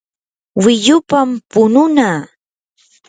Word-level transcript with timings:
wiyupam 0.63 1.29
pununaa. 1.51 2.19